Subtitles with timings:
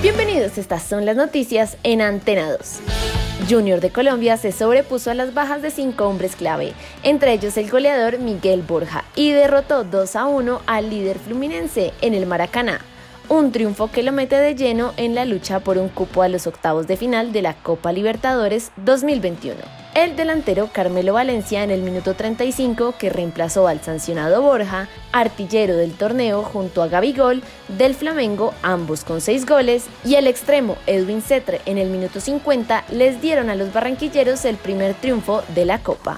[0.00, 2.80] Bienvenidos, estas son las noticias en Antena 2.
[3.50, 7.68] Junior de Colombia se sobrepuso a las bajas de cinco hombres clave, entre ellos el
[7.68, 12.80] goleador Miguel Borja, y derrotó 2 a 1 al líder fluminense en el Maracaná
[13.28, 16.46] un triunfo que lo mete de lleno en la lucha por un cupo a los
[16.46, 19.87] octavos de final de la Copa Libertadores 2021.
[19.98, 25.92] El delantero Carmelo Valencia en el minuto 35 que reemplazó al sancionado Borja, artillero del
[25.92, 31.62] torneo junto a Gabigol del Flamengo, ambos con seis goles, y el extremo Edwin Cetre
[31.66, 36.14] en el minuto 50 les dieron a los barranquilleros el primer triunfo de la Copa.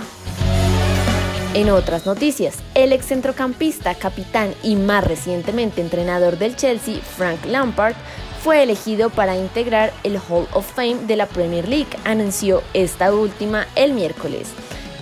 [1.54, 7.96] En otras noticias, el excentrocampista, capitán y más recientemente entrenador del Chelsea, Frank Lampard,
[8.42, 13.66] fue elegido para integrar el Hall of Fame de la Premier League, anunció esta última
[13.76, 14.48] el miércoles.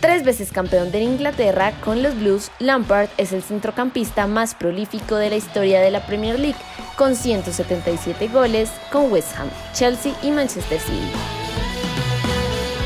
[0.00, 5.31] Tres veces campeón de Inglaterra con los Blues, Lampard es el centrocampista más prolífico de
[5.31, 6.59] la historia de la Premier League,
[6.97, 11.12] con 177 goles con West Ham, Chelsea y Manchester City.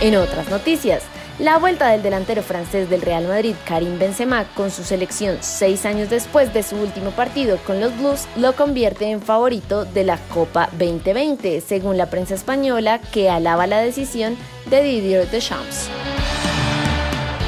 [0.00, 1.02] En otras noticias,
[1.42, 6.08] la vuelta del delantero francés del Real Madrid, Karim Benzema, con su selección seis años
[6.08, 10.68] después de su último partido con los Blues, lo convierte en favorito de la Copa
[10.78, 14.36] 2020, según la prensa española que alaba la decisión
[14.70, 15.88] de Didier Deschamps.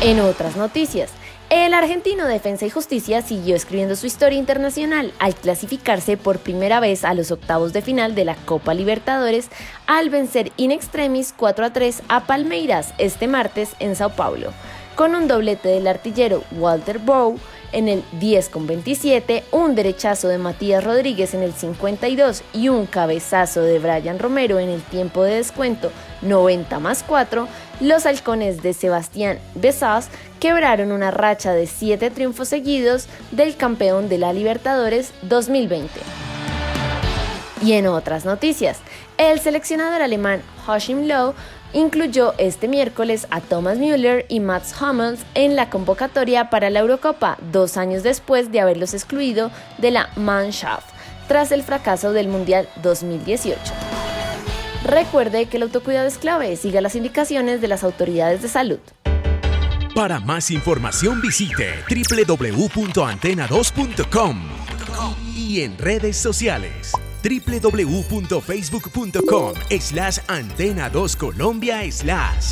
[0.02, 1.12] En otras noticias,
[1.54, 7.04] el argentino Defensa y Justicia siguió escribiendo su historia internacional al clasificarse por primera vez
[7.04, 9.50] a los octavos de final de la Copa Libertadores
[9.86, 14.52] al vencer in extremis 4 a 3 a Palmeiras este martes en Sao Paulo,
[14.96, 17.38] con un doblete del artillero Walter Bow
[17.70, 22.86] en el 10 con 27, un derechazo de Matías Rodríguez en el 52 y un
[22.86, 27.46] cabezazo de Brian Romero en el tiempo de descuento 90 más 4,
[27.80, 30.08] los halcones de Sebastián Besás
[30.40, 35.88] quebraron una racha de 7 triunfos seguidos del campeón de la Libertadores 2020.
[37.62, 38.78] Y en otras noticias,
[39.16, 41.34] el seleccionador alemán Joachim Low
[41.72, 47.36] incluyó este miércoles a Thomas Müller y Mats Hummels en la convocatoria para la Eurocopa,
[47.52, 50.94] dos años después de haberlos excluido de la Mannschaft
[51.26, 53.83] tras el fracaso del Mundial 2018.
[54.84, 58.80] Recuerde que el autocuidado es clave, siga las indicaciones de las autoridades de salud.
[59.94, 64.42] Para más información visite www.antena2.com
[65.34, 72.50] y en redes sociales www.facebook.com slash antena 2 Colombia slash.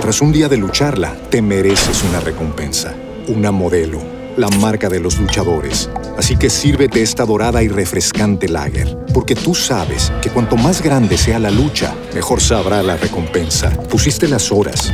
[0.00, 2.94] Tras un día de lucharla, te mereces una recompensa,
[3.28, 5.90] una modelo, la marca de los luchadores.
[6.16, 11.16] Así que sírvete esta dorada y refrescante lager, porque tú sabes que cuanto más grande
[11.16, 13.70] sea la lucha, mejor sabrá la recompensa.
[13.88, 14.92] Pusiste las horas,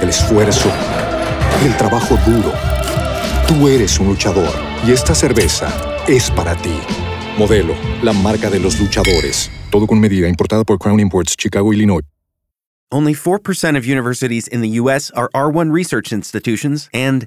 [0.00, 0.70] el esfuerzo,
[1.64, 2.52] el trabajo duro.
[3.46, 4.50] Tú eres un luchador
[4.86, 5.68] y esta cerveza
[6.08, 6.74] es para ti.
[7.38, 9.50] Modelo, la marca de los luchadores.
[9.70, 12.02] Todo con medida, importada por Crown Imports, Chicago, Illinois.
[12.92, 15.10] Only 4% of universities in the U.S.
[15.12, 17.26] are R1 research institutions, and